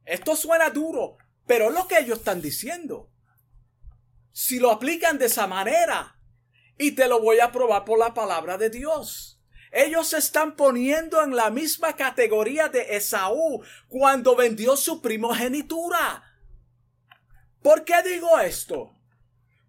[0.05, 3.11] Esto suena duro, pero es lo que ellos están diciendo.
[4.31, 6.17] Si lo aplican de esa manera,
[6.77, 9.36] y te lo voy a probar por la palabra de Dios.
[9.77, 16.23] Ellos se están poniendo en la misma categoría de Esaú cuando vendió su primogenitura.
[17.61, 18.95] ¿Por qué digo esto?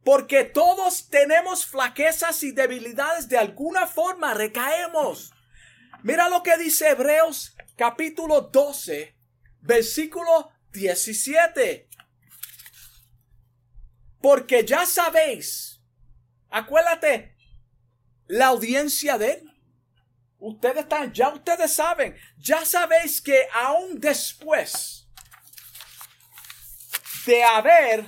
[0.03, 5.35] Porque todos tenemos flaquezas y debilidades, de alguna forma recaemos.
[6.03, 9.14] Mira lo que dice Hebreos capítulo 12,
[9.61, 11.87] versículo 17.
[14.23, 15.83] Porque ya sabéis,
[16.49, 17.37] acuérdate,
[18.27, 19.47] la audiencia de él.
[20.38, 25.09] Ustedes están, ya ustedes saben, ya sabéis que aún después
[27.27, 28.07] de haber,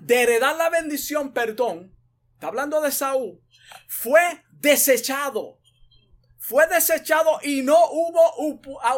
[0.00, 1.94] de heredar la bendición, perdón,
[2.34, 3.42] está hablando de Saúl,
[3.88, 5.58] fue desechado.
[6.38, 8.20] Fue desechado y no hubo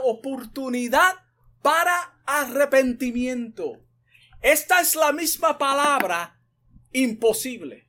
[0.05, 1.15] oportunidad
[1.61, 3.85] para arrepentimiento.
[4.41, 6.39] Esta es la misma palabra
[6.93, 7.89] imposible.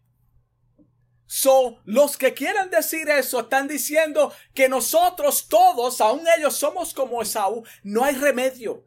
[1.28, 7.22] So, los que quieren decir eso están diciendo que nosotros todos, aun ellos somos como
[7.22, 8.84] Esaú, no hay remedio.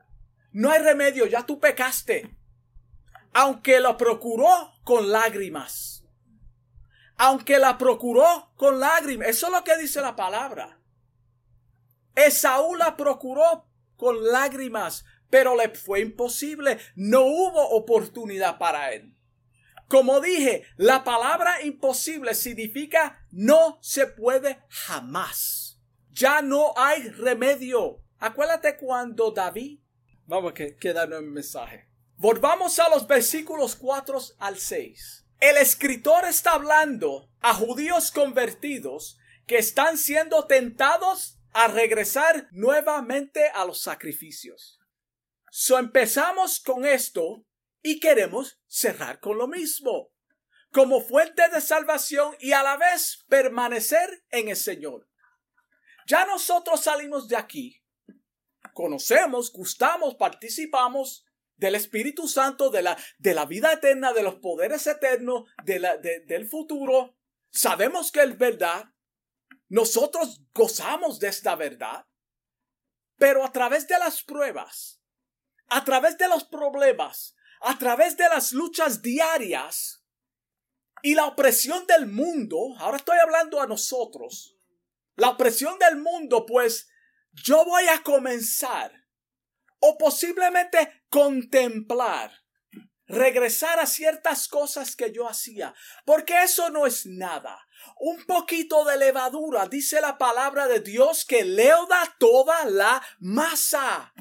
[0.53, 2.35] No hay remedio, ya tú pecaste.
[3.33, 6.05] Aunque lo procuró con lágrimas.
[7.17, 9.29] Aunque la procuró con lágrimas.
[9.29, 10.81] Eso es lo que dice la palabra.
[12.15, 13.67] Esaú la procuró
[13.97, 16.79] con lágrimas, pero le fue imposible.
[16.95, 19.18] No hubo oportunidad para él.
[19.89, 25.81] Como dije, la palabra imposible significa no se puede jamás.
[26.11, 28.03] Ya no hay remedio.
[28.19, 29.81] Acuérdate cuando David.
[30.27, 31.89] Vamos a quedarnos en mensaje.
[32.17, 35.25] Volvamos a los versículos 4 al 6.
[35.41, 43.65] El escritor está hablando a judíos convertidos que están siendo tentados a regresar nuevamente a
[43.65, 44.81] los sacrificios.
[45.51, 47.47] So empezamos con esto
[47.83, 50.13] y queremos cerrar con lo mismo,
[50.73, 55.09] como fuente de salvación y a la vez permanecer en el Señor.
[56.07, 57.83] Ya nosotros salimos de aquí,
[58.73, 61.25] conocemos, gustamos, participamos
[61.57, 65.97] del Espíritu Santo, de la, de la vida eterna, de los poderes eternos, de la,
[65.97, 67.17] del futuro.
[67.51, 68.85] Sabemos que es verdad.
[69.69, 72.07] Nosotros gozamos de esta verdad.
[73.17, 75.03] Pero a través de las pruebas,
[75.67, 80.05] a través de los problemas, a través de las luchas diarias
[81.03, 84.57] y la opresión del mundo, ahora estoy hablando a nosotros,
[85.17, 86.89] la opresión del mundo, pues
[87.33, 88.93] yo voy a comenzar
[89.81, 92.33] o posiblemente contemplar,
[93.07, 97.67] regresar a ciertas cosas que yo hacía, porque eso no es nada.
[98.01, 104.13] Un poquito de levadura, dice la palabra de Dios, que leuda toda la masa.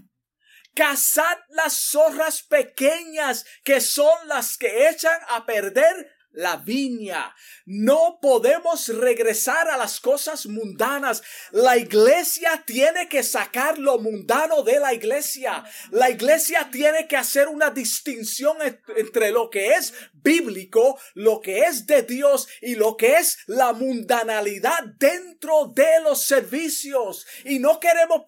[0.77, 7.35] Cazad las zorras pequeñas que son las que echan a perder la viña.
[7.65, 11.23] No podemos regresar a las cosas mundanas.
[11.49, 15.63] La iglesia tiene que sacar lo mundano de la iglesia.
[15.89, 18.57] La iglesia tiene que hacer una distinción
[18.95, 19.95] entre lo que es
[20.27, 26.21] bíblico, lo que es de Dios y lo que es la mundanalidad dentro de los
[26.23, 27.25] servicios.
[27.45, 28.23] Y no queremos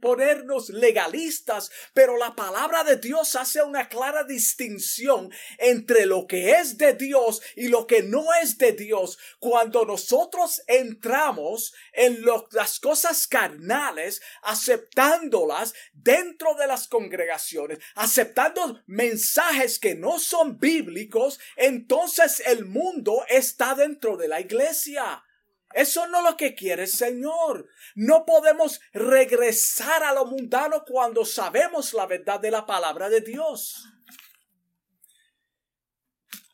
[0.00, 6.78] ponernos legalistas, pero la palabra de Dios hace una clara distinción entre lo que es
[6.78, 9.18] de Dios y lo que no es de Dios.
[9.40, 19.96] Cuando nosotros entramos en las cosas carnales, aceptándolas dentro de las congregaciones, aceptando mensajes que
[19.96, 21.23] no son bíblicos,
[21.56, 25.24] entonces el mundo está dentro de la iglesia.
[25.72, 27.68] Eso no es lo que quiere el Señor.
[27.96, 33.84] No podemos regresar a lo mundano cuando sabemos la verdad de la palabra de Dios.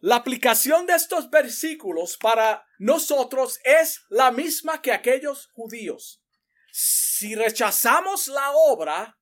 [0.01, 6.23] La aplicación de estos versículos para nosotros es la misma que aquellos judíos.
[6.73, 9.19] Si rechazamos la obra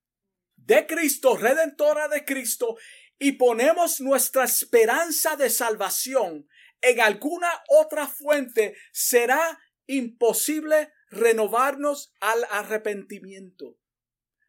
[0.55, 2.77] de Cristo, redentora de Cristo,
[3.19, 6.49] y ponemos nuestra esperanza de salvación
[6.81, 13.79] en alguna otra fuente, será imposible renovarnos al arrepentimiento.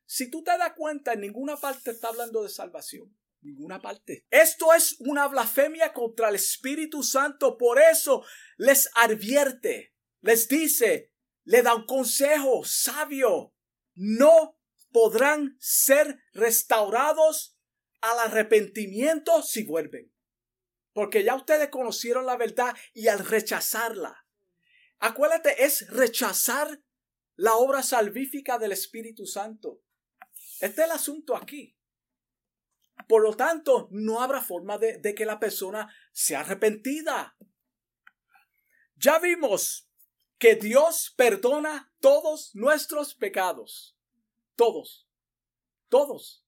[0.06, 4.26] Si tú te das cuenta, en ninguna parte está hablando de salvación ninguna parte.
[4.30, 7.58] Esto es una blasfemia contra el Espíritu Santo.
[7.58, 8.24] Por eso
[8.58, 11.14] les advierte, les dice,
[11.44, 13.54] le da un consejo sabio.
[13.96, 14.58] No
[14.92, 17.58] podrán ser restaurados
[18.02, 20.12] al arrepentimiento si vuelven.
[20.94, 24.26] Porque ya ustedes conocieron la verdad y al rechazarla.
[25.00, 26.82] Acuérdate, es rechazar
[27.36, 29.82] la obra salvífica del Espíritu Santo.
[30.60, 31.78] Este es el asunto aquí.
[33.08, 37.38] Por lo tanto, no habrá forma de, que la persona sea arrepentida.
[38.96, 39.90] Ya vimos
[40.38, 43.98] que Dios perdona todos nuestros pecados.
[44.56, 45.08] Todos.
[45.88, 46.46] Todos.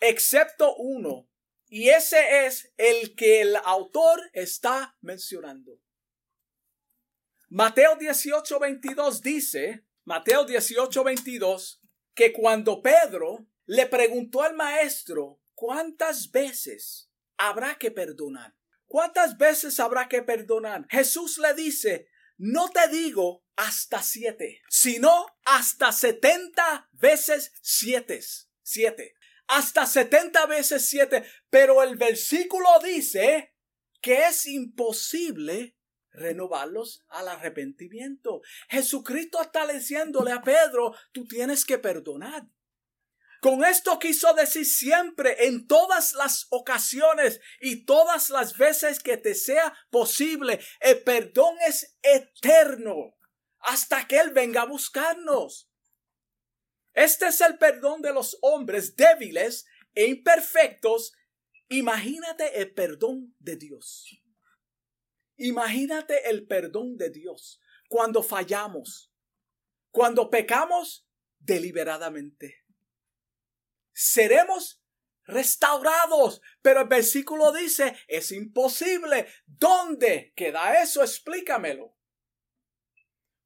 [0.00, 1.28] Excepto uno.
[1.68, 5.80] Y ese es el que el autor está mencionando.
[7.48, 11.80] Mateo 18, 22 dice, Mateo 18, 22,
[12.14, 18.54] que cuando Pedro le preguntó al maestro, ¿cuántas veces habrá que perdonar?
[18.86, 20.86] ¿Cuántas veces habrá que perdonar?
[20.88, 28.20] Jesús le dice, no te digo hasta siete, sino hasta setenta veces siete.
[28.62, 29.15] Siete.
[29.48, 31.24] Hasta setenta veces siete.
[31.50, 33.54] Pero el versículo dice
[34.00, 35.76] que es imposible
[36.10, 38.40] renovarlos al arrepentimiento.
[38.68, 42.44] Jesucristo está diciéndole a Pedro, tú tienes que perdonar.
[43.40, 49.34] Con esto quiso decir siempre, en todas las ocasiones y todas las veces que te
[49.34, 53.16] sea posible, el perdón es eterno
[53.60, 55.65] hasta que Él venga a buscarnos.
[56.96, 61.12] Este es el perdón de los hombres débiles e imperfectos.
[61.68, 64.22] Imagínate el perdón de Dios.
[65.36, 69.12] Imagínate el perdón de Dios cuando fallamos,
[69.90, 71.06] cuando pecamos
[71.38, 72.64] deliberadamente.
[73.92, 74.82] Seremos
[75.26, 76.40] restaurados.
[76.62, 79.26] Pero el versículo dice, es imposible.
[79.44, 81.02] ¿Dónde queda eso?
[81.02, 81.95] Explícamelo.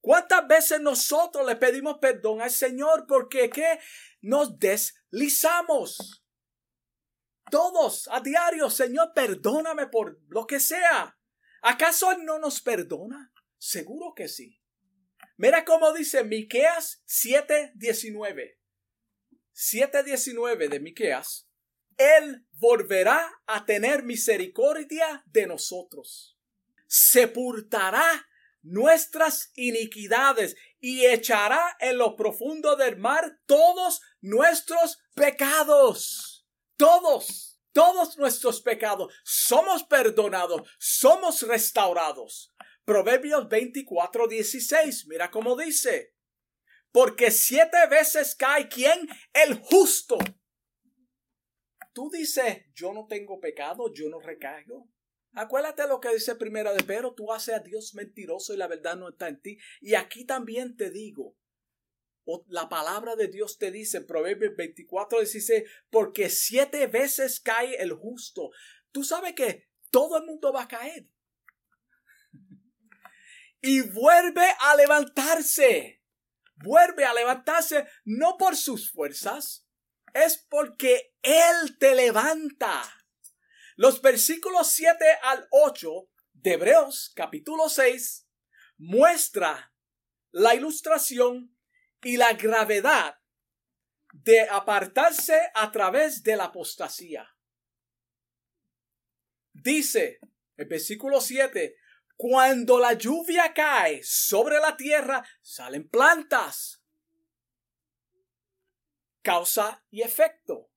[0.00, 3.78] ¿Cuántas veces nosotros le pedimos perdón al Señor porque qué
[4.22, 6.24] nos deslizamos?
[7.50, 11.18] Todos a diario, Señor, perdóname por lo que sea.
[11.62, 13.32] ¿Acaso Él no nos perdona?
[13.58, 14.60] Seguro que sí.
[15.36, 18.58] Mira cómo dice Miqueas 7:19.
[19.52, 21.48] 7:19 de Miqueas.
[21.98, 26.38] Él volverá a tener misericordia de nosotros.
[26.86, 28.26] Sepultará
[28.62, 36.46] nuestras iniquidades y echará en lo profundo del mar todos nuestros pecados.
[36.76, 39.12] Todos, todos nuestros pecados.
[39.24, 42.54] Somos perdonados, somos restaurados.
[42.84, 45.06] Proverbios 24, 16.
[45.06, 46.14] Mira cómo dice.
[46.92, 49.08] Porque siete veces cae quien?
[49.32, 50.18] El justo.
[51.92, 54.88] Tú dices, yo no tengo pecado, yo no recaigo.
[55.32, 58.96] Acuérdate lo que dice primera de Pedro, tú haces a Dios mentiroso y la verdad
[58.96, 59.58] no está en ti.
[59.80, 61.36] Y aquí también te digo,
[62.48, 67.92] la palabra de Dios te dice en Proverbios 24, 16, porque siete veces cae el
[67.92, 68.50] justo.
[68.92, 71.08] Tú sabes que todo el mundo va a caer.
[73.60, 76.02] Y vuelve a levantarse.
[76.56, 79.66] Vuelve a levantarse no por sus fuerzas,
[80.12, 82.82] es porque Él te levanta.
[83.80, 88.28] Los versículos 7 al 8 de Hebreos capítulo 6
[88.76, 89.74] muestra
[90.32, 91.56] la ilustración
[92.02, 93.18] y la gravedad
[94.12, 97.26] de apartarse a través de la apostasía.
[99.54, 100.20] Dice
[100.58, 101.74] el versículo 7,
[102.18, 106.84] cuando la lluvia cae sobre la tierra, salen plantas.
[109.22, 110.69] Causa y efecto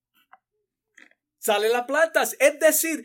[1.44, 2.36] salen las plantas.
[2.40, 3.04] Es decir,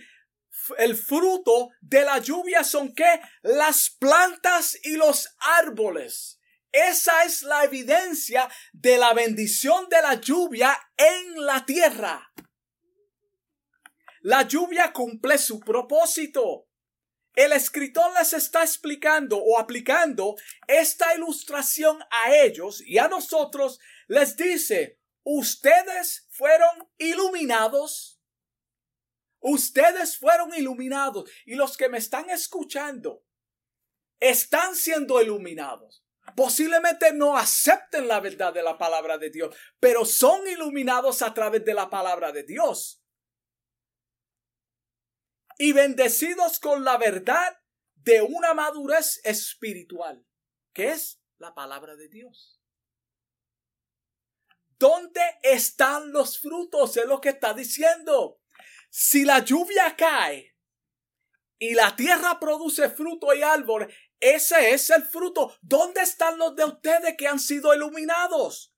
[0.78, 3.20] el fruto de la lluvia son qué?
[3.42, 6.40] Las plantas y los árboles.
[6.70, 12.30] Esa es la evidencia de la bendición de la lluvia en la tierra.
[14.20, 16.68] La lluvia cumple su propósito.
[17.34, 20.36] El escritor les está explicando o aplicando
[20.66, 23.78] esta ilustración a ellos y a nosotros
[24.08, 28.17] les dice, ustedes fueron iluminados
[29.40, 33.24] Ustedes fueron iluminados y los que me están escuchando
[34.20, 36.04] están siendo iluminados.
[36.36, 41.64] Posiblemente no acepten la verdad de la palabra de Dios, pero son iluminados a través
[41.64, 43.02] de la palabra de Dios.
[45.56, 47.58] Y bendecidos con la verdad
[47.94, 50.24] de una madurez espiritual,
[50.72, 52.60] que es la palabra de Dios.
[54.78, 56.96] ¿Dónde están los frutos?
[56.96, 58.40] Es lo que está diciendo.
[58.88, 60.56] Si la lluvia cae
[61.58, 65.56] y la tierra produce fruto y árbol, ese es el fruto.
[65.60, 68.74] ¿Dónde están los de ustedes que han sido iluminados?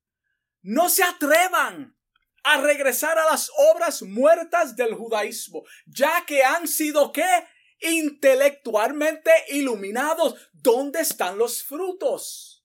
[0.63, 1.97] No se atrevan
[2.43, 7.47] a regresar a las obras muertas del judaísmo, ya que han sido qué?
[7.81, 10.51] Intelectualmente iluminados.
[10.53, 12.65] ¿Dónde están los frutos?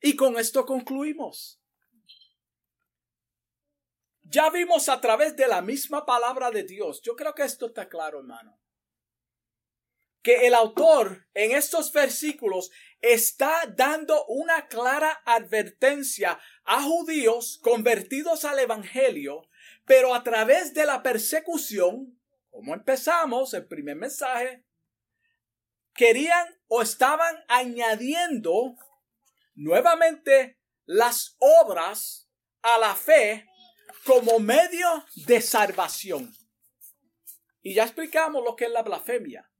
[0.00, 1.60] Y con esto concluimos.
[4.28, 7.00] Ya vimos a través de la misma palabra de Dios.
[7.02, 8.58] Yo creo que esto está claro, hermano.
[10.20, 18.58] Que el autor en estos versículos está dando una clara advertencia a judíos convertidos al
[18.58, 19.48] Evangelio,
[19.84, 22.20] pero a través de la persecución,
[22.50, 24.64] como empezamos el primer mensaje,
[25.94, 28.74] querían o estaban añadiendo
[29.54, 32.28] nuevamente las obras
[32.62, 33.46] a la fe
[34.04, 36.34] como medio de salvación.
[37.62, 39.50] Y ya explicamos lo que es la blasfemia.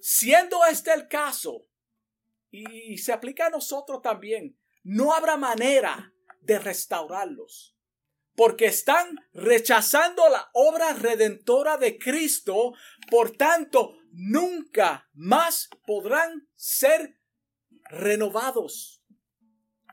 [0.00, 1.66] Siendo este el caso,
[2.50, 7.76] y se aplica a nosotros también, no habrá manera de restaurarlos,
[8.36, 12.74] porque están rechazando la obra redentora de Cristo,
[13.10, 17.18] por tanto, nunca más podrán ser
[17.90, 19.02] renovados.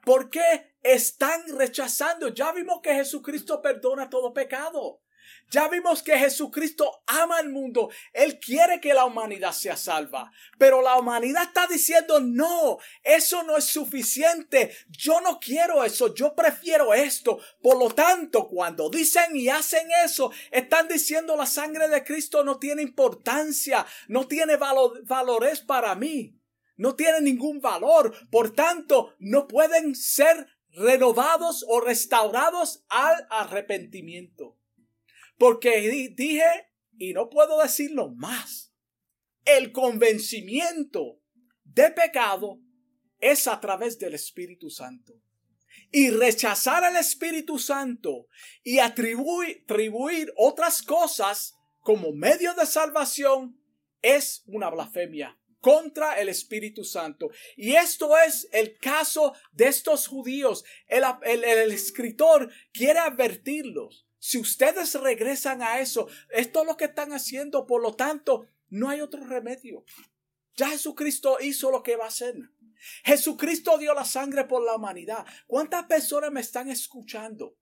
[0.03, 2.29] ¿Por qué están rechazando?
[2.29, 5.01] Ya vimos que Jesucristo perdona todo pecado.
[5.49, 7.89] Ya vimos que Jesucristo ama al mundo.
[8.13, 10.31] Él quiere que la humanidad sea salva.
[10.57, 14.73] Pero la humanidad está diciendo, no, eso no es suficiente.
[14.87, 16.13] Yo no quiero eso.
[16.13, 17.39] Yo prefiero esto.
[17.61, 22.57] Por lo tanto, cuando dicen y hacen eso, están diciendo la sangre de Cristo no
[22.57, 26.37] tiene importancia, no tiene valores para mí
[26.77, 34.57] no tienen ningún valor, por tanto, no pueden ser renovados o restaurados al arrepentimiento.
[35.37, 36.43] Porque dije,
[36.97, 38.73] y no puedo decirlo más,
[39.45, 41.19] el convencimiento
[41.63, 42.59] de pecado
[43.19, 45.13] es a través del Espíritu Santo.
[45.91, 48.27] Y rechazar al Espíritu Santo
[48.63, 53.59] y atribuir, atribuir otras cosas como medio de salvación
[54.01, 57.29] es una blasfemia contra el Espíritu Santo.
[57.55, 60.65] Y esto es el caso de estos judíos.
[60.87, 64.05] El, el, escritor quiere advertirlos.
[64.19, 67.65] Si ustedes regresan a eso, esto es lo que están haciendo.
[67.65, 69.85] Por lo tanto, no hay otro remedio.
[70.55, 72.35] Ya Jesucristo hizo lo que va a hacer.
[73.03, 75.25] Jesucristo dio la sangre por la humanidad.
[75.47, 77.55] ¿Cuántas personas me están escuchando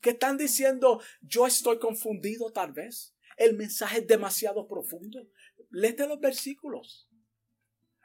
[0.00, 3.14] que están diciendo, yo estoy confundido tal vez?
[3.36, 5.26] El mensaje es demasiado profundo.
[5.70, 7.08] Léete los versículos.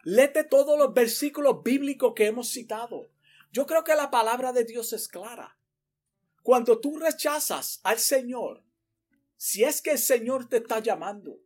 [0.04, 3.10] Léete todos los versículos bíblicos que hemos citado.
[3.52, 5.58] Yo creo que la palabra de Dios es clara.
[6.44, 8.64] Cuando tú rechazas al Señor,
[9.36, 11.40] si es que el Señor te está llamando,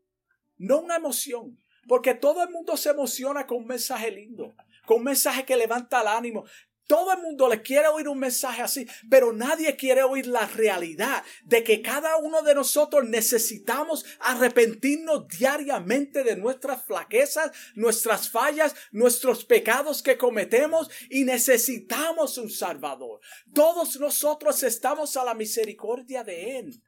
[0.57, 4.53] no una emoción, porque todo el mundo se emociona con un mensaje lindo,
[4.85, 6.45] con un mensaje que levanta el ánimo.
[6.91, 11.23] Todo el mundo le quiere oír un mensaje así, pero nadie quiere oír la realidad
[11.45, 19.45] de que cada uno de nosotros necesitamos arrepentirnos diariamente de nuestras flaquezas, nuestras fallas, nuestros
[19.45, 23.21] pecados que cometemos y necesitamos un Salvador.
[23.53, 26.83] Todos nosotros estamos a la misericordia de Él.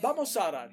[0.00, 0.70] Vamos a orar.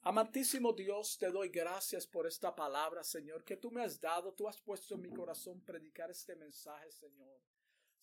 [0.00, 4.48] Amantísimo Dios, te doy gracias por esta palabra, Señor, que tú me has dado, tú
[4.48, 7.38] has puesto en mi corazón predicar este mensaje, Señor.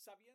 [0.03, 0.33] Sabiendo